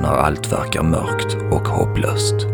när 0.00 0.08
allt 0.08 0.52
verkar 0.52 0.82
mörkt 0.82 1.36
och 1.50 1.68
hopplöst. 1.68 2.46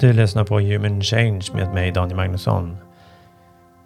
Du 0.00 0.12
lyssnar 0.12 0.44
på 0.44 0.60
Human 0.60 1.02
Change 1.02 1.46
med 1.54 1.74
mig 1.74 1.92
Daniel 1.92 2.16
Magnusson. 2.16 2.76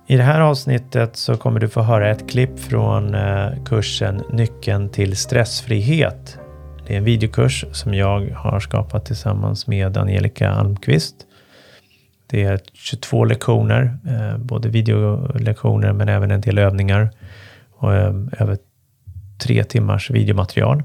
I 0.07 0.17
det 0.17 0.23
här 0.23 0.41
avsnittet 0.41 1.17
så 1.17 1.37
kommer 1.37 1.61
du 1.61 1.69
få 1.69 1.83
höra 1.83 2.11
ett 2.11 2.31
klipp 2.31 2.59
från 2.59 3.15
eh, 3.15 3.49
kursen 3.65 4.23
Nyckeln 4.33 4.89
till 4.89 5.17
stressfrihet. 5.17 6.39
Det 6.87 6.95
är 6.95 6.99
en 6.99 7.05
videokurs 7.05 7.65
som 7.73 7.95
jag 7.95 8.31
har 8.31 8.61
skapat 8.61 9.07
tillsammans 9.07 9.67
med 9.67 9.97
Angelica 9.97 10.51
Almqvist. 10.51 11.17
Det 12.27 12.43
är 12.43 12.61
22 12.73 13.25
lektioner, 13.25 13.99
eh, 14.07 14.39
både 14.39 14.69
videolektioner 14.69 15.93
men 15.93 16.09
även 16.09 16.31
en 16.31 16.41
del 16.41 16.59
övningar 16.59 17.11
och 17.71 17.95
eh, 17.95 18.15
över 18.39 18.59
tre 19.39 19.65
timmars 19.65 20.11
videomaterial. 20.11 20.83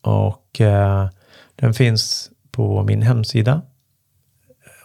Och 0.00 0.60
eh, 0.60 1.08
den 1.56 1.74
finns 1.74 2.30
på 2.50 2.82
min 2.82 3.02
hemsida 3.02 3.62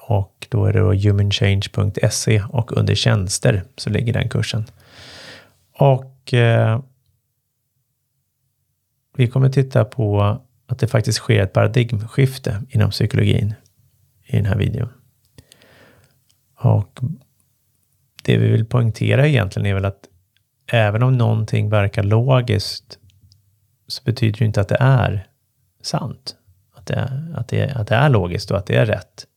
och 0.01 0.47
då 0.49 0.65
är 0.65 0.73
det 0.73 0.79
då 0.79 0.93
humanchange.se 0.93 2.43
och 2.49 2.77
under 2.77 2.95
tjänster 2.95 3.63
så 3.77 3.89
ligger 3.89 4.13
den 4.13 4.29
kursen. 4.29 4.65
Och 5.77 6.33
eh, 6.33 6.81
vi 9.17 9.27
kommer 9.27 9.49
titta 9.49 9.85
på 9.85 10.37
att 10.67 10.79
det 10.79 10.87
faktiskt 10.87 11.17
sker 11.17 11.43
ett 11.43 11.53
paradigmskifte 11.53 12.63
inom 12.69 12.89
psykologin 12.89 13.53
i 14.31 14.35
den 14.37 14.45
här 14.45 14.57
videon. 14.57 14.89
Och 16.55 16.99
det 18.23 18.37
vi 18.37 18.47
vill 18.47 18.65
poängtera 18.65 19.27
egentligen 19.27 19.65
är 19.65 19.73
väl 19.73 19.85
att 19.85 20.07
även 20.71 21.03
om 21.03 21.17
någonting 21.17 21.69
verkar 21.69 22.03
logiskt 22.03 22.97
så 23.87 24.03
betyder 24.03 24.39
det 24.39 24.45
inte 24.45 24.61
att 24.61 24.67
det 24.67 24.77
är 24.79 25.27
sant. 25.81 26.35
Att 26.73 26.85
det, 26.85 27.31
att 27.35 27.47
det, 27.47 27.71
att 27.75 27.87
det 27.87 27.95
är 27.95 28.09
logiskt 28.09 28.51
och 28.51 28.57
att 28.57 28.65
det 28.65 28.75
är 28.75 28.85
rätt. 28.85 29.27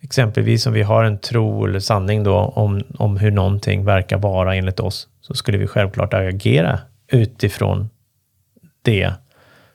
Exempelvis 0.00 0.66
om 0.66 0.72
vi 0.72 0.82
har 0.82 1.04
en 1.04 1.18
tro 1.18 1.66
eller 1.66 1.80
sanning 1.80 2.24
då 2.24 2.36
om, 2.36 2.82
om 2.98 3.16
hur 3.16 3.30
någonting 3.30 3.84
verkar 3.84 4.18
vara 4.18 4.54
enligt 4.56 4.80
oss, 4.80 5.08
så 5.20 5.34
skulle 5.34 5.58
vi 5.58 5.66
självklart 5.66 6.14
agera 6.14 6.80
utifrån 7.08 7.90
det 8.82 9.12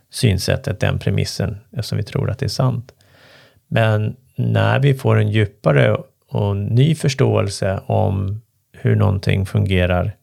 synsättet, 0.10 0.80
den 0.80 1.00
premissen, 1.00 1.58
eftersom 1.72 1.98
vi 1.98 2.04
tror 2.04 2.30
att 2.30 2.40
det 2.40 2.46
är 2.46 2.50
sant. 2.50 2.92
Men 3.68 4.16
när 4.36 4.80
vi 4.80 4.94
får 4.94 5.18
en 5.18 5.30
djupare 5.30 5.98
och 6.30 6.58
ny 6.58 6.96
förståelse 6.96 7.80
om 7.86 8.42
hur 8.72 8.96
någonting 8.96 9.46
fungerar, 9.46 10.16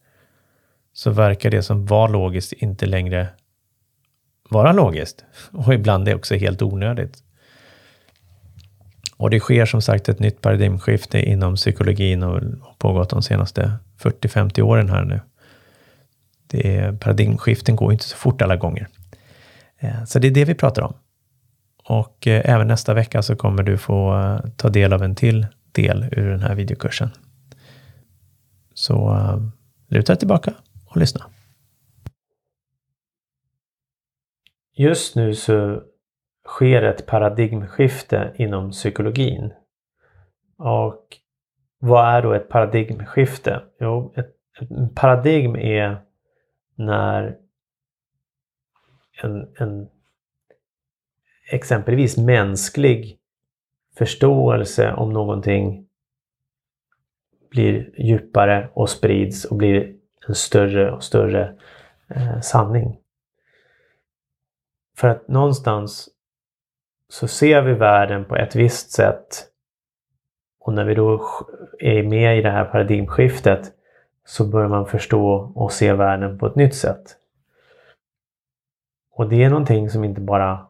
så 0.93 1.11
verkar 1.11 1.49
det 1.49 1.63
som 1.63 1.85
var 1.85 2.09
logiskt 2.09 2.53
inte 2.53 2.85
längre 2.85 3.27
vara 4.49 4.71
logiskt. 4.71 5.25
Och 5.51 5.73
ibland 5.73 6.07
är 6.07 6.11
det 6.11 6.17
också 6.17 6.35
helt 6.35 6.61
onödigt. 6.61 7.23
Och 9.17 9.29
det 9.29 9.39
sker 9.39 9.65
som 9.65 9.81
sagt 9.81 10.09
ett 10.09 10.19
nytt 10.19 10.41
paradigmskifte 10.41 11.19
inom 11.19 11.55
psykologin 11.55 12.23
och 12.23 12.33
har 12.33 12.75
pågått 12.77 13.09
de 13.09 13.21
senaste 13.21 13.73
40-50 13.99 14.61
åren 14.61 14.89
här 14.89 15.05
nu. 15.05 15.21
Det 16.47 16.99
paradigmskiften 16.99 17.75
går 17.75 17.91
inte 17.91 18.05
så 18.05 18.17
fort 18.17 18.41
alla 18.41 18.55
gånger. 18.55 18.87
Eh, 19.79 20.03
så 20.05 20.19
det 20.19 20.27
är 20.27 20.31
det 20.31 20.45
vi 20.45 20.55
pratar 20.55 20.81
om. 20.81 20.93
Och 21.83 22.27
eh, 22.27 22.49
även 22.49 22.67
nästa 22.67 22.93
vecka 22.93 23.21
så 23.21 23.35
kommer 23.35 23.63
du 23.63 23.77
få 23.77 24.15
eh, 24.15 24.39
ta 24.57 24.69
del 24.69 24.93
av 24.93 25.03
en 25.03 25.15
till 25.15 25.47
del 25.71 26.03
ur 26.11 26.29
den 26.29 26.41
här 26.41 26.55
videokursen. 26.55 27.09
Så 28.73 29.13
eh, 29.13 29.41
luta 29.87 30.13
dig 30.13 30.19
tillbaka 30.19 30.53
och 30.85 30.97
lyssna. 30.97 31.25
Just 34.75 35.15
nu 35.15 35.35
så 35.35 35.81
sker 36.47 36.83
ett 36.83 37.05
paradigmskifte 37.05 38.33
inom 38.35 38.71
psykologin. 38.71 39.53
Och 40.57 41.17
vad 41.79 42.05
är 42.05 42.21
då 42.21 42.33
ett 42.33 42.49
paradigmskifte? 42.49 43.61
Jo, 43.79 44.13
ett, 44.17 44.35
ett 44.61 44.95
paradigm 44.95 45.55
är 45.55 46.01
när 46.75 47.37
en, 49.21 49.47
en 49.57 49.89
exempelvis 51.53 52.17
mänsklig 52.17 53.17
förståelse 53.97 54.93
om 54.93 55.13
någonting 55.13 55.87
blir 57.49 57.91
djupare 57.97 58.69
och 58.73 58.89
sprids 58.89 59.45
och 59.45 59.57
blir 59.57 59.95
en 60.27 60.35
större 60.35 60.91
och 60.91 61.03
större 61.03 61.55
eh, 62.07 62.39
sanning. 62.39 62.97
För 64.97 65.07
att 65.07 65.27
någonstans 65.27 66.09
så 67.09 67.27
ser 67.27 67.61
vi 67.61 67.73
världen 67.73 68.25
på 68.25 68.35
ett 68.35 68.55
visst 68.55 68.91
sätt. 68.91 69.47
Och 70.59 70.73
när 70.73 70.85
vi 70.85 70.95
då 70.95 71.25
är 71.79 72.03
med 72.03 72.37
i 72.37 72.41
det 72.41 72.51
här 72.51 72.65
paradigmskiftet 72.65 73.71
så 74.25 74.47
börjar 74.47 74.69
man 74.69 74.85
förstå 74.85 75.51
och 75.55 75.71
se 75.71 75.93
världen 75.93 76.37
på 76.39 76.47
ett 76.47 76.55
nytt 76.55 76.75
sätt. 76.75 77.17
Och 79.11 79.29
det 79.29 79.43
är 79.43 79.49
någonting 79.49 79.89
som 79.89 80.03
inte 80.03 80.21
bara 80.21 80.67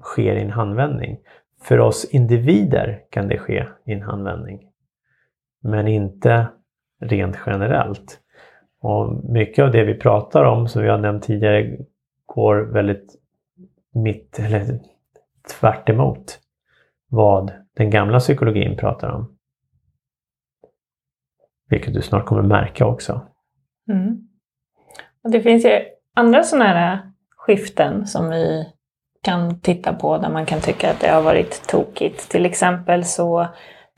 sker 0.00 0.36
i 0.36 0.42
en 0.42 0.50
handvändning. 0.50 1.18
För 1.62 1.80
oss 1.80 2.04
individer 2.04 3.02
kan 3.10 3.28
det 3.28 3.38
ske 3.38 3.66
i 3.86 3.92
en 3.92 4.02
handvändning. 4.02 4.70
Men 5.62 5.88
inte 5.88 6.48
rent 7.00 7.36
generellt. 7.46 8.20
Och 8.80 9.24
mycket 9.24 9.64
av 9.64 9.72
det 9.72 9.84
vi 9.84 9.94
pratar 9.94 10.44
om, 10.44 10.68
som 10.68 10.82
vi 10.82 10.88
har 10.88 10.98
nämnt 10.98 11.24
tidigare, 11.24 11.76
går 12.26 12.56
väldigt 12.56 13.16
mitt, 13.94 14.38
eller 14.38 14.80
tvärt 15.60 15.88
emot 15.88 16.40
vad 17.08 17.52
den 17.76 17.90
gamla 17.90 18.18
psykologin 18.18 18.76
pratar 18.76 19.10
om. 19.10 19.36
Vilket 21.68 21.94
du 21.94 22.02
snart 22.02 22.26
kommer 22.26 22.42
märka 22.42 22.86
också. 22.86 23.26
Mm. 23.90 24.28
Och 25.24 25.30
det 25.30 25.40
finns 25.40 25.64
ju 25.64 25.80
andra 26.14 26.42
sådana 26.42 26.64
här 26.64 27.12
skiften 27.36 28.06
som 28.06 28.30
vi 28.30 28.72
kan 29.22 29.60
titta 29.60 29.92
på 29.92 30.18
där 30.18 30.28
man 30.28 30.46
kan 30.46 30.60
tycka 30.60 30.90
att 30.90 31.00
det 31.00 31.08
har 31.08 31.22
varit 31.22 31.68
tokigt. 31.68 32.30
Till 32.30 32.46
exempel 32.46 33.04
så 33.04 33.46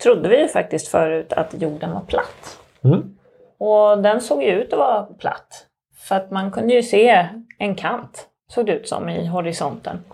trodde 0.03 0.29
vi 0.29 0.41
ju 0.41 0.49
faktiskt 0.49 0.89
förut 0.89 1.33
att 1.33 1.63
jorden 1.63 1.93
var 1.93 2.01
platt. 2.01 2.59
Mm. 2.85 3.17
Och 3.59 4.03
den 4.03 4.21
såg 4.21 4.43
ju 4.43 4.51
ut 4.51 4.73
att 4.73 4.79
vara 4.79 5.03
platt. 5.03 5.67
För 5.97 6.17
att 6.17 6.31
man 6.31 6.51
kunde 6.51 6.75
ju 6.75 6.83
se 6.83 7.29
en 7.59 7.75
kant, 7.75 8.29
såg 8.49 8.67
det 8.67 8.73
ut 8.73 8.89
som, 8.89 9.09
i 9.09 9.27
horisonten. 9.27 10.05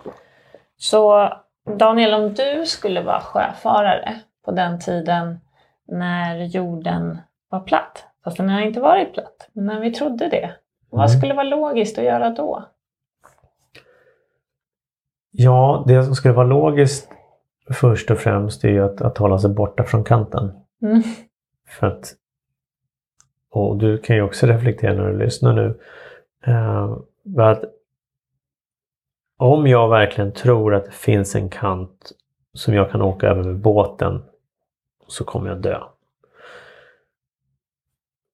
Så 0.77 1.33
Daniel, 1.77 2.13
om 2.13 2.33
du 2.33 2.65
skulle 2.65 3.01
vara 3.01 3.21
sjöfarare 3.21 4.19
på 4.45 4.51
den 4.51 4.79
tiden 4.79 5.39
när 5.87 6.35
jorden 6.43 7.17
var 7.49 7.59
platt, 7.59 8.05
fast 8.23 8.37
den 8.37 8.49
har 8.49 8.61
inte 8.61 8.79
varit 8.79 9.13
platt, 9.13 9.49
men 9.53 9.65
när 9.65 9.79
vi 9.79 9.91
trodde 9.91 10.27
det, 10.27 10.43
mm. 10.43 10.55
vad 10.89 11.11
skulle 11.11 11.33
vara 11.33 11.43
logiskt 11.43 11.97
att 11.97 12.03
göra 12.03 12.29
då? 12.29 12.65
Ja, 15.31 15.83
det 15.87 16.03
som 16.03 16.15
skulle 16.15 16.33
vara 16.33 16.47
logiskt 16.47 17.09
först 17.71 18.11
och 18.11 18.17
främst 18.17 18.63
är 18.63 18.69
ju 18.69 18.83
att, 18.83 19.01
att 19.01 19.17
hålla 19.17 19.39
sig 19.39 19.49
borta 19.49 19.83
från 19.83 20.03
kanten. 20.03 20.51
Mm. 20.81 21.01
För 21.67 21.87
att, 21.87 22.13
och 23.49 23.77
du 23.77 23.97
kan 23.97 24.15
ju 24.15 24.21
också 24.21 24.47
reflektera 24.47 24.93
när 24.93 25.11
du 25.11 25.17
lyssnar 25.17 25.53
nu. 25.53 25.79
Uh, 26.47 26.97
att 27.37 27.63
om 29.37 29.67
jag 29.67 29.89
verkligen 29.89 30.31
tror 30.31 30.75
att 30.75 30.85
det 30.85 30.91
finns 30.91 31.35
en 31.35 31.49
kant 31.49 32.11
som 32.53 32.73
jag 32.73 32.91
kan 32.91 33.01
åka 33.01 33.27
över 33.27 33.43
med 33.43 33.55
båten 33.55 34.21
så 35.07 35.23
kommer 35.23 35.49
jag 35.49 35.61
dö. 35.61 35.83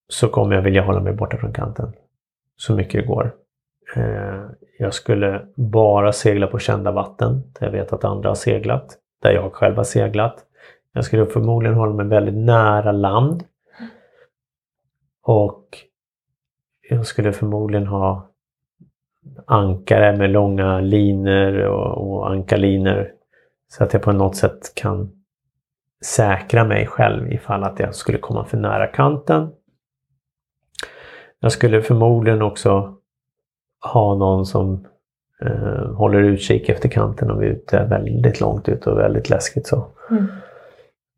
Så 0.08 0.28
kommer 0.28 0.56
jag 0.56 0.62
vilja 0.62 0.82
hålla 0.82 1.00
mig 1.00 1.14
borta 1.14 1.38
från 1.38 1.54
kanten 1.54 1.94
så 2.56 2.74
mycket 2.74 3.02
det 3.02 3.08
går. 3.08 3.36
Eh, 3.96 4.44
jag 4.78 4.94
skulle 4.94 5.48
bara 5.56 6.12
segla 6.12 6.48
på 6.48 6.60
kända 6.60 6.92
vatten 6.92 7.54
där 7.60 7.66
jag 7.66 7.72
vet 7.72 7.94
att 7.94 8.04
andra 8.04 8.30
har 8.30 8.36
seglat, 8.36 8.98
där 9.22 9.32
jag 9.32 9.54
själv 9.54 9.78
har 9.78 9.84
seglat. 9.84 10.46
Jag 10.94 11.06
skulle 11.06 11.26
förmodligen 11.26 11.78
hålla 11.78 11.94
mig 11.94 12.08
väldigt 12.08 12.36
nära 12.36 12.92
land 12.92 13.44
Och 15.24 15.78
jag 16.90 17.06
skulle 17.06 17.34
förmodligen 17.34 17.88
ha 17.88 18.30
ankare 19.46 20.18
med 20.18 20.30
långa 20.30 20.80
linor 20.80 21.60
och, 21.60 22.12
och 22.12 22.30
ankarlinor. 22.30 23.12
Så 23.68 23.84
att 23.84 23.94
jag 23.94 24.02
på 24.02 24.12
något 24.12 24.36
sätt 24.36 24.76
kan 24.76 25.12
säkra 26.06 26.64
mig 26.64 26.88
själv 26.88 27.34
ifall 27.34 27.64
att 27.64 27.80
jag 27.80 27.96
skulle 27.96 28.18
komma 28.18 28.46
för 28.46 28.58
nära 28.58 28.88
kanten. 28.88 29.52
Jag 31.40 31.52
skulle 31.52 31.82
förmodligen 31.82 32.42
också 32.42 32.98
ha 33.94 34.16
någon 34.16 34.46
som 34.46 34.88
eh, 35.42 35.94
håller 35.96 36.20
utkik 36.24 36.70
efter 36.70 36.90
kanten 36.90 37.32
om 37.32 37.40
vi 37.40 37.46
är 37.46 37.52
ute 37.52 37.86
väldigt 37.90 38.42
långt 38.42 38.70
ut 38.70 38.88
och 38.88 38.98
väldigt 38.98 39.30
läskigt 39.30 39.68
så. 39.68 39.88
Mm. 40.10 40.28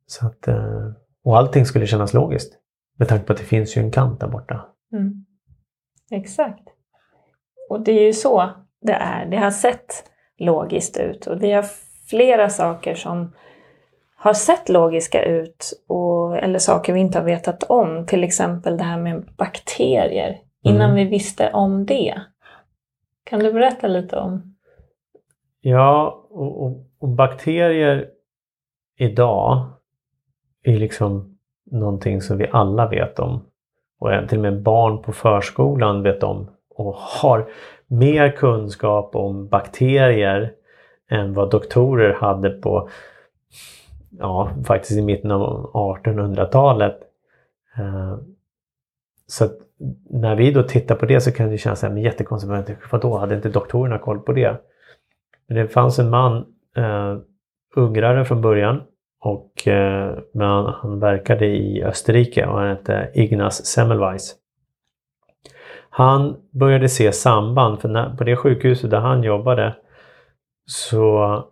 så 0.07 0.27
att, 0.27 0.47
eh, 0.47 0.87
och 1.23 1.37
allting 1.37 1.65
skulle 1.65 1.87
kännas 1.87 2.13
logiskt. 2.13 2.53
Med 2.99 3.07
tanke 3.07 3.25
på 3.25 3.33
att 3.33 3.39
det 3.39 3.45
finns 3.45 3.77
ju 3.77 3.81
en 3.81 3.91
kant 3.91 4.19
där 4.19 4.27
borta. 4.27 4.65
Mm. 4.93 5.25
Exakt. 6.11 6.63
Och 7.69 7.81
det 7.81 7.91
är 7.91 8.05
ju 8.05 8.13
så 8.13 8.49
det 8.81 8.93
är. 8.93 9.25
Det 9.25 9.37
har 9.37 9.51
sett 9.51 10.03
logiskt 10.37 10.97
ut 10.97 11.27
och 11.27 11.43
vi 11.43 11.51
har 11.51 11.65
flera 12.09 12.49
saker 12.49 12.95
som 12.95 13.33
har 14.17 14.33
sett 14.33 14.69
logiska 14.69 15.23
ut 15.25 15.83
och, 15.87 16.37
eller 16.37 16.59
saker 16.59 16.93
vi 16.93 16.99
inte 16.99 17.17
har 17.19 17.25
vetat 17.25 17.63
om. 17.63 18.05
Till 18.05 18.23
exempel 18.23 18.77
det 18.77 18.83
här 18.83 18.99
med 18.99 19.25
bakterier. 19.37 20.37
Innan 20.63 20.91
Mm. 20.91 20.95
vi 20.95 21.03
visste 21.03 21.51
om 21.51 21.85
det. 21.85 22.21
Kan 23.29 23.39
du 23.39 23.53
berätta 23.53 23.87
lite 23.87 24.17
om? 24.17 24.55
Ja, 25.61 26.23
och, 26.29 26.63
och, 26.63 26.85
och 26.99 27.09
bakterier 27.09 28.09
idag 28.97 29.65
är 30.63 30.77
liksom 30.77 31.37
någonting 31.71 32.21
som 32.21 32.37
vi 32.37 32.47
alla 32.51 32.87
vet 32.87 33.19
om. 33.19 33.45
Och 33.99 34.29
till 34.29 34.37
och 34.37 34.41
med 34.41 34.61
barn 34.61 35.01
på 35.01 35.11
förskolan 35.11 36.03
vet 36.03 36.23
om 36.23 36.47
och 36.75 36.93
har 36.93 37.49
mer 37.87 38.31
kunskap 38.31 39.15
om 39.15 39.47
bakterier 39.47 40.53
än 41.09 41.33
vad 41.33 41.51
doktorer 41.51 42.13
hade 42.13 42.49
på, 42.49 42.89
ja, 44.09 44.49
faktiskt 44.67 44.99
i 44.99 45.01
mitten 45.01 45.31
av 45.31 45.71
1800-talet. 45.73 46.99
Så 49.27 49.45
att 49.45 49.51
när 50.09 50.35
vi 50.35 50.51
då 50.51 50.63
tittar 50.63 50.95
på 50.95 51.05
det 51.05 51.21
så 51.21 51.31
kan 51.31 51.49
det 51.49 51.57
kännas 51.57 51.79
så 51.79 51.85
här, 51.85 51.93
men 51.93 52.03
jättekonstigt, 52.03 52.67
då 52.67 52.73
vadå, 52.91 53.17
hade 53.17 53.35
inte 53.35 53.49
doktorerna 53.49 53.99
koll 53.99 54.19
på 54.19 54.33
det? 54.33 54.61
Men 55.47 55.57
det 55.57 55.67
fanns 55.67 55.99
en 55.99 56.09
man, 56.09 56.45
eh, 56.77 57.17
ungrare 57.75 58.25
från 58.25 58.41
början, 58.41 58.81
och, 59.19 59.67
eh, 59.67 60.17
men 60.33 60.47
han, 60.47 60.73
han 60.73 60.99
verkade 60.99 61.45
i 61.45 61.83
Österrike 61.83 62.45
och 62.45 62.59
han 62.59 62.67
hette 62.67 63.11
Ignaz 63.13 63.65
Semmelweis. 63.65 64.35
Han 65.89 66.37
började 66.51 66.89
se 66.89 67.11
samband, 67.11 67.81
för 67.81 67.89
när, 67.89 68.15
på 68.15 68.23
det 68.23 68.35
sjukhuset 68.35 68.91
där 68.91 68.99
han 68.99 69.23
jobbade 69.23 69.75
så 70.65 71.43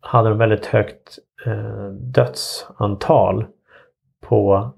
hade 0.00 0.28
de 0.28 0.38
väldigt 0.38 0.66
högt 0.66 1.18
eh, 1.46 1.88
dödsantal 1.88 3.46
på 4.20 4.70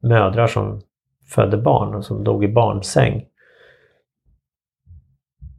mödrar 0.00 0.46
som 0.46 0.80
födde 1.26 1.56
barn 1.56 1.94
och 1.94 2.04
som 2.04 2.24
dog 2.24 2.44
i 2.44 2.48
barnsäng. 2.48 3.26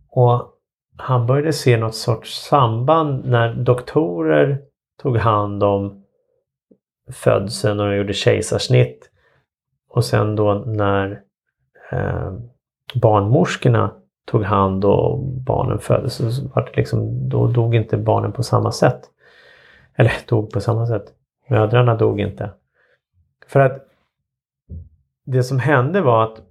Och 0.09 0.53
han 0.97 1.25
började 1.25 1.53
se 1.53 1.77
något 1.77 1.95
sorts 1.95 2.47
samband 2.49 3.25
när 3.25 3.53
doktorer 3.53 4.61
tog 5.01 5.17
hand 5.17 5.63
om 5.63 6.03
födseln 7.11 7.79
och 7.79 7.95
gjorde 7.95 8.13
kejsarsnitt. 8.13 9.11
Och 9.89 10.05
sen 10.05 10.35
då 10.35 10.53
när 10.53 11.21
eh, 11.91 12.33
barnmorskorna 13.01 13.91
tog 14.25 14.43
hand 14.43 14.85
och 14.85 15.19
barnen 15.23 15.79
föddes 15.79 16.13
så 16.13 16.47
var 16.47 16.65
det 16.65 16.77
liksom, 16.77 17.29
då 17.29 17.47
dog 17.47 17.75
inte 17.75 17.97
barnen 17.97 18.31
på 18.31 18.43
samma 18.43 18.71
sätt. 18.71 19.01
Eller 19.95 20.13
dog 20.27 20.51
på 20.51 20.61
samma 20.61 20.85
sätt. 20.85 21.05
Mödrarna 21.49 21.95
dog 21.95 22.19
inte. 22.19 22.51
För 23.47 23.59
att 23.59 23.86
det 25.27 25.43
som 25.43 25.59
hände 25.59 26.01
var 26.01 26.23
att 26.23 26.41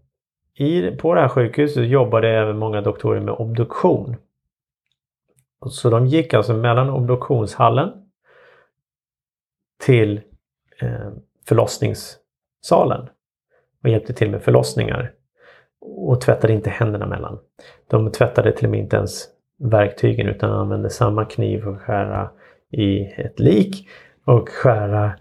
i, 0.55 0.91
på 0.91 1.15
det 1.15 1.21
här 1.21 1.29
sjukhuset 1.29 1.89
jobbade 1.89 2.29
även 2.29 2.59
många 2.59 2.81
doktorer 2.81 3.21
med 3.21 3.35
obduktion. 3.35 4.17
Så 5.67 5.91
de 5.91 6.07
gick 6.07 6.35
alltså 6.35 6.55
mellan 6.55 6.91
obduktionshallen 6.91 7.93
till 9.85 10.21
eh, 10.81 11.11
förlossningssalen 11.49 13.09
och 13.83 13.89
hjälpte 13.89 14.13
till 14.13 14.31
med 14.31 14.43
förlossningar. 14.43 15.13
Och 15.81 16.21
tvättade 16.21 16.53
inte 16.53 16.71
händerna 16.71 17.07
mellan. 17.07 17.39
De 17.87 18.13
tvättade 18.13 18.53
till 18.53 18.65
och 18.65 18.71
med 18.71 18.81
inte 18.81 18.97
ens 18.97 19.29
verktygen 19.59 20.29
utan 20.29 20.51
använde 20.51 20.91
samma 20.91 21.25
kniv 21.25 21.61
för 21.61 21.73
att 21.75 21.81
skära 21.81 22.31
i 22.71 23.01
ett 23.01 23.39
lik 23.39 23.89
och 24.25 24.49
skära 24.49 25.13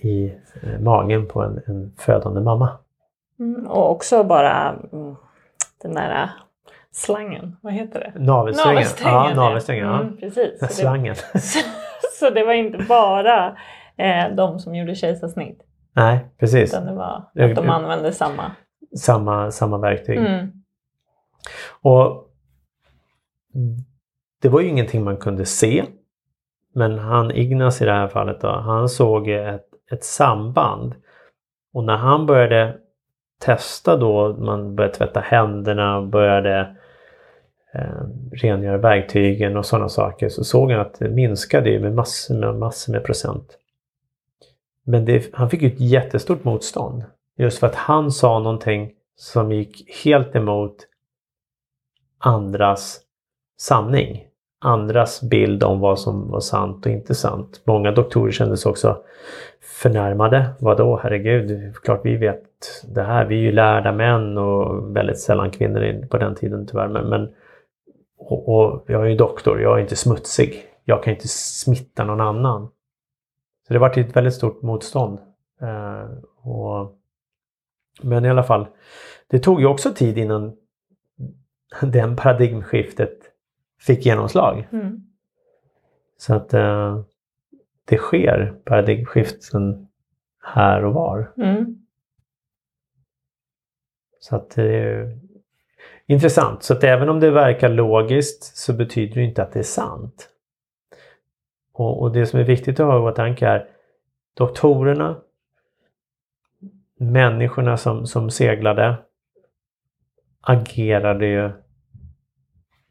i 0.00 0.34
eh, 0.62 0.80
magen 0.80 1.26
på 1.28 1.42
en, 1.42 1.62
en 1.66 1.92
födande 1.98 2.40
mamma. 2.40 2.78
Mm, 3.40 3.66
och 3.66 3.90
också 3.90 4.24
bara 4.24 4.68
mm, 4.92 5.16
den 5.82 5.94
där 5.94 6.30
slangen, 6.92 7.56
vad 7.60 7.72
heter 7.72 8.00
det? 8.00 8.24
Navelsträngen. 8.24 8.86
Ja, 9.02 9.34
navelsträngen. 9.34 9.86
Ja. 9.86 10.00
Mm, 10.00 10.16
precis. 10.16 10.58
Så 10.58 10.66
det, 10.66 10.72
Slangen. 10.72 11.14
så 12.20 12.30
det 12.30 12.44
var 12.44 12.52
inte 12.52 12.78
bara 12.88 13.56
eh, 13.96 14.34
de 14.34 14.58
som 14.58 14.74
gjorde 14.74 14.94
kejsarsnitt. 14.94 15.62
Nej, 15.92 16.26
precis. 16.38 16.72
Utan 16.72 16.86
det 16.86 16.94
var 16.94 17.30
att 17.34 17.54
de 17.54 17.70
använde 17.70 18.12
samma. 18.12 18.50
Samma, 18.96 19.50
samma 19.50 19.78
verktyg. 19.78 20.18
Mm. 20.18 20.52
Och 21.82 22.30
det 24.42 24.48
var 24.48 24.60
ju 24.60 24.68
ingenting 24.68 25.04
man 25.04 25.16
kunde 25.16 25.46
se. 25.46 25.84
Men 26.74 26.98
han 26.98 27.30
Ignas 27.30 27.82
i 27.82 27.84
det 27.84 27.92
här 27.92 28.08
fallet 28.08 28.40
då, 28.40 28.48
han 28.48 28.88
såg 28.88 29.28
ett, 29.28 29.66
ett 29.92 30.04
samband. 30.04 30.94
Och 31.72 31.84
när 31.84 31.96
han 31.96 32.26
började 32.26 32.76
testa 33.38 33.96
då, 33.96 34.36
man 34.36 34.76
började 34.76 34.94
tvätta 34.94 35.20
händerna 35.20 35.98
och 35.98 36.06
började 36.06 36.76
eh, 37.74 38.06
rengöra 38.32 38.78
verktygen 38.78 39.56
och 39.56 39.66
sådana 39.66 39.88
saker, 39.88 40.28
så 40.28 40.44
såg 40.44 40.70
han 40.70 40.80
att 40.80 40.98
det 40.98 41.08
minskade 41.08 41.70
ju 41.70 41.80
med 41.80 41.94
massor 41.94 42.34
med, 42.34 42.54
massor 42.54 42.92
med 42.92 43.04
procent. 43.04 43.58
Men 44.84 45.04
det, 45.04 45.34
han 45.34 45.50
fick 45.50 45.62
ju 45.62 45.68
ett 45.68 45.80
jättestort 45.80 46.44
motstånd. 46.44 47.04
Just 47.36 47.58
för 47.58 47.66
att 47.66 47.74
han 47.74 48.10
sa 48.10 48.38
någonting 48.38 48.92
som 49.16 49.52
gick 49.52 50.04
helt 50.04 50.36
emot 50.36 50.76
andras 52.18 53.00
sanning. 53.58 54.24
Andras 54.64 55.22
bild 55.22 55.62
om 55.62 55.80
vad 55.80 55.98
som 55.98 56.30
var 56.30 56.40
sant 56.40 56.86
och 56.86 56.92
inte 56.92 57.14
sant. 57.14 57.60
Många 57.64 57.90
doktorer 57.90 58.32
kände 58.32 58.56
sig 58.56 58.70
också 58.70 58.98
förnärmade. 59.60 60.50
Vadå, 60.58 61.00
herregud, 61.02 61.76
klart 61.82 62.00
vi 62.04 62.16
vet 62.16 62.42
det 62.94 63.02
här. 63.02 63.24
Vi 63.24 63.34
är 63.34 63.40
ju 63.40 63.52
lärda 63.52 63.92
män 63.92 64.38
och 64.38 64.96
väldigt 64.96 65.20
sällan 65.20 65.50
kvinnor 65.50 66.06
på 66.06 66.18
den 66.18 66.34
tiden 66.34 66.66
tyvärr. 66.66 66.88
Men, 66.88 67.08
men 67.08 67.28
och, 68.18 68.48
och 68.48 68.84
jag 68.86 69.02
är 69.02 69.06
ju 69.06 69.16
doktor, 69.16 69.60
jag 69.60 69.78
är 69.78 69.82
inte 69.82 69.96
smutsig. 69.96 70.62
Jag 70.84 71.02
kan 71.02 71.14
inte 71.14 71.28
smitta 71.28 72.04
någon 72.04 72.20
annan. 72.20 72.68
Så 73.66 73.72
det 73.72 73.78
var 73.78 73.98
ett 73.98 74.16
väldigt 74.16 74.34
stort 74.34 74.62
motstånd. 74.62 75.18
Eh, 75.60 76.08
och, 76.50 76.98
men 78.02 78.24
i 78.24 78.30
alla 78.30 78.42
fall, 78.42 78.66
det 79.30 79.38
tog 79.38 79.60
ju 79.60 79.66
också 79.66 79.92
tid 79.94 80.18
innan 80.18 80.56
den 81.82 82.16
paradigmskiftet 82.16 83.33
fick 83.80 84.06
genomslag. 84.06 84.68
Mm. 84.72 85.02
Så 86.16 86.34
att 86.34 86.54
eh, 86.54 87.00
det 87.84 87.96
sker 87.96 88.54
paradigmskiften 88.64 89.88
här 90.42 90.84
och 90.84 90.94
var. 90.94 91.32
Mm. 91.36 91.86
Så 94.20 94.36
att 94.36 94.50
det 94.50 94.76
är 94.76 95.18
intressant. 96.06 96.62
Så 96.62 96.72
att 96.72 96.84
även 96.84 97.08
om 97.08 97.20
det 97.20 97.30
verkar 97.30 97.68
logiskt 97.68 98.56
så 98.56 98.72
betyder 98.72 99.14
det 99.14 99.22
inte 99.22 99.42
att 99.42 99.52
det 99.52 99.58
är 99.58 99.62
sant. 99.62 100.28
Och, 101.72 102.02
och 102.02 102.12
det 102.12 102.26
som 102.26 102.40
är 102.40 102.44
viktigt 102.44 102.80
att 102.80 102.86
ha 102.86 102.96
i 102.96 103.12
åtanke 103.12 103.46
är 103.46 103.68
doktorerna, 104.34 105.16
människorna 106.96 107.76
som, 107.76 108.06
som 108.06 108.30
seglade 108.30 108.96
agerade 110.40 111.26
ju 111.26 111.50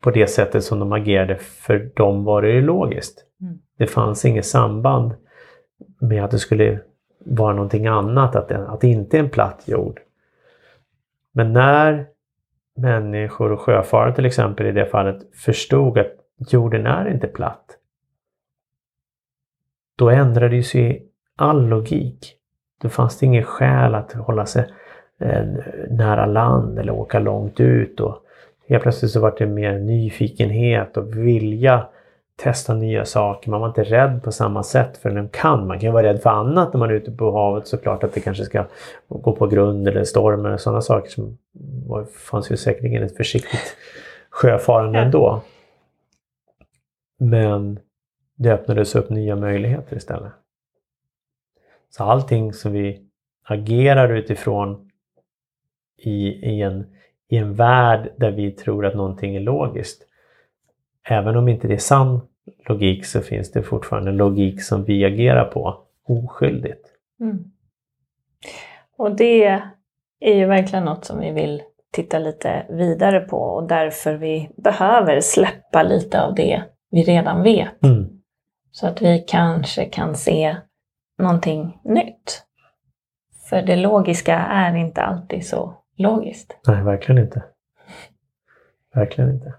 på 0.04 0.12
det 0.12 0.28
sättet 0.28 0.64
som 0.64 0.80
de 0.80 0.94
agerade 0.94 1.36
för 1.36 1.92
dem 1.96 2.24
var 2.24 2.42
det 2.42 2.52
ju 2.52 2.62
logiskt. 2.62 3.26
Mm. 3.42 3.60
Det 3.78 3.88
fanns 3.88 4.26
inget 4.26 4.46
samband 4.46 5.12
med 6.02 6.24
att 6.24 6.32
det 6.32 6.40
skulle 6.40 6.80
vara 7.26 7.54
någonting 7.54 7.88
annat, 7.88 8.36
att 8.36 8.48
det, 8.48 8.68
att 8.68 8.82
det 8.82 8.88
inte 8.88 9.18
är 9.18 9.20
en 9.20 9.30
platt 9.30 9.64
jord. 9.66 10.00
Men 11.32 11.54
när 11.54 12.06
människor 12.76 13.52
och 13.52 13.60
sjöfarare 13.60 14.16
till 14.16 14.26
exempel 14.26 14.66
i 14.66 14.72
det 14.72 14.86
fallet 14.86 15.36
förstod 15.36 15.98
att 15.98 16.14
jorden 16.38 16.86
är 16.86 17.10
inte 17.10 17.28
platt. 17.28 17.78
Då 19.96 20.10
ändrade 20.10 20.56
ju 20.56 21.00
all 21.36 21.68
logik. 21.68 22.36
Då 22.82 22.90
fanns 22.90 23.20
det 23.20 23.26
ingen 23.26 23.44
skäl 23.44 23.96
att 23.96 24.14
hålla 24.14 24.46
sig 24.46 24.74
eh, 25.20 25.46
nära 25.90 26.26
land 26.26 26.80
eller 26.80 26.94
åka 26.94 27.20
långt 27.20 27.60
ut. 27.60 28.00
Och 28.00 28.24
helt 28.68 28.84
plötsligt 28.84 29.12
så 29.12 29.20
var 29.20 29.36
det 29.38 29.46
mer 29.46 29.80
nyfikenhet 29.80 30.98
och 30.98 31.18
vilja 31.18 31.88
testa 32.36 32.74
nya 32.74 33.06
saker. 33.06 33.50
Man 33.50 33.62
var 33.62 33.68
inte 33.68 33.84
rädd 33.84 34.24
på 34.24 34.32
samma 34.32 34.64
sätt 34.64 34.98
för 34.98 35.10
den 35.10 35.30
kan. 35.30 35.68
Man 35.68 35.80
kan 35.80 35.94
vara 35.94 36.04
rädd 36.04 36.22
för 36.22 36.30
annat 36.30 36.74
när 36.74 36.80
man 36.80 36.90
är 36.90 36.94
ute 36.94 37.12
på 37.12 37.32
havet 37.32 37.68
såklart 37.68 38.04
att 38.04 38.14
det 38.14 38.20
kanske 38.20 38.44
ska 38.44 38.66
gå 39.08 39.36
på 39.36 39.48
grund 39.48 39.88
eller 39.88 40.04
storm 40.04 40.46
eller 40.46 40.58
sådana 40.58 40.82
saker. 40.82 41.10
som 41.10 41.38
var, 41.88 42.06
fanns 42.06 42.52
ju 42.52 42.58
säkerligen 42.58 43.04
ett 43.04 43.18
försiktigt 43.18 43.76
sjöfarande 44.30 45.00
ändå. 45.00 45.42
Men 47.20 47.80
det 48.36 48.54
öppnades 48.54 48.96
upp 48.96 49.10
nya 49.10 49.36
möjligheter 49.36 49.98
istället. 49.98 50.32
Så 51.90 52.04
allting 52.04 52.54
som 52.54 52.72
vi 52.72 53.02
agerar 53.44 54.10
utifrån 54.10 54.90
i, 55.98 56.28
i, 56.28 56.62
en, 56.62 56.86
i 57.30 57.38
en 57.38 57.54
värld 57.54 58.14
där 58.18 58.32
vi 58.32 58.52
tror 58.52 58.86
att 58.86 58.96
någonting 58.96 59.36
är 59.36 59.40
logiskt. 59.40 60.08
Även 61.10 61.38
om 61.38 61.48
inte 61.48 61.68
det 61.68 61.74
är 61.74 61.78
sann 61.78 62.22
logik 62.68 63.06
så 63.06 63.22
finns 63.22 63.52
det 63.52 63.64
fortfarande 63.64 64.12
logik 64.12 64.64
som 64.64 64.84
vi 64.84 65.06
agerar 65.06 65.46
på 65.46 65.78
oskyldigt. 66.08 66.88
Mm. 67.20 67.44
Och 68.98 69.16
det 69.16 69.46
är 70.20 70.34
ju 70.36 70.46
verkligen 70.46 70.86
något 70.86 71.06
som 71.06 71.20
vi 71.20 71.32
vill 71.32 71.62
titta 71.92 72.20
lite 72.20 72.66
vidare 72.70 73.20
på 73.20 73.38
och 73.38 73.68
därför 73.68 74.14
vi 74.14 74.50
behöver 74.58 75.22
släppa 75.22 75.84
lite 75.84 76.22
av 76.22 76.36
det 76.36 76.64
vi 76.92 77.04
redan 77.04 77.44
vet. 77.44 77.84
Mm. 77.84 78.10
Så 78.72 78.88
att 78.88 79.02
vi 79.02 79.26
kanske 79.28 79.86
kan 79.86 80.16
se 80.16 80.56
någonting 81.18 81.80
nytt. 81.84 82.44
För 83.50 83.62
det 83.62 83.76
logiska 83.76 84.38
är 84.40 84.76
inte 84.76 85.02
alltid 85.02 85.48
så 85.48 85.83
logiskt. 86.04 86.58
Nej, 86.68 86.84
verkligen 86.84 87.24
inte. 87.24 87.44
Verkligen 88.96 89.30
inte. 89.30 89.54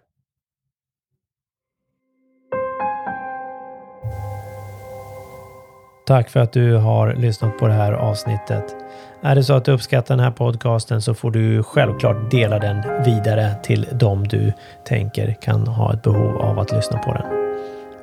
Tack 6.06 6.30
för 6.30 6.40
att 6.40 6.52
du 6.52 6.76
har 6.76 7.14
lyssnat 7.14 7.58
på 7.58 7.66
det 7.66 7.72
här 7.72 7.92
avsnittet. 7.92 8.76
Är 9.22 9.34
det 9.34 9.44
så 9.44 9.54
att 9.54 9.64
du 9.64 9.72
uppskattar 9.72 10.16
den 10.16 10.24
här 10.24 10.30
podcasten 10.30 11.02
så 11.02 11.14
får 11.14 11.30
du 11.30 11.62
självklart 11.62 12.30
dela 12.30 12.58
den 12.58 13.04
vidare 13.04 13.54
till 13.62 13.86
dem 13.92 14.28
du 14.28 14.52
tänker 14.84 15.36
kan 15.40 15.66
ha 15.66 15.92
ett 15.92 16.02
behov 16.02 16.36
av 16.36 16.58
att 16.58 16.72
lyssna 16.72 16.98
på 16.98 17.12
den. 17.12 17.24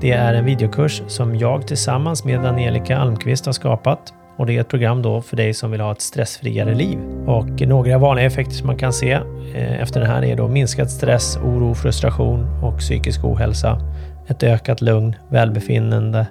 Det 0.00 0.10
är 0.10 0.34
en 0.34 0.44
videokurs 0.44 1.02
som 1.06 1.36
jag 1.36 1.66
tillsammans 1.66 2.24
med 2.24 2.46
Angelica 2.46 2.96
Almqvist 2.96 3.46
har 3.46 3.52
skapat 3.52 4.14
och 4.36 4.46
det 4.46 4.56
är 4.56 4.60
ett 4.60 4.68
program 4.68 5.02
då 5.02 5.20
för 5.20 5.36
dig 5.36 5.54
som 5.54 5.70
vill 5.70 5.80
ha 5.80 5.92
ett 5.92 6.00
stressfriare 6.00 6.74
liv. 6.74 6.98
Och 7.26 7.60
några 7.60 7.98
vanliga 7.98 8.26
effekter 8.26 8.54
som 8.54 8.66
man 8.66 8.76
kan 8.76 8.92
se 8.92 9.12
eh, 9.54 9.80
efter 9.80 10.00
den 10.00 10.10
här 10.10 10.24
är 10.24 10.36
då 10.36 10.48
minskad 10.48 10.90
stress, 10.90 11.36
oro, 11.36 11.74
frustration 11.74 12.46
och 12.62 12.78
psykisk 12.78 13.24
ohälsa, 13.24 13.80
ett 14.28 14.42
ökat 14.42 14.80
lugn, 14.80 15.16
välbefinnande, 15.28 16.26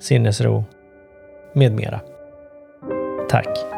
sinnesro 0.00 0.64
med 1.54 1.72
mera. 1.72 2.00
Tack! 3.30 3.73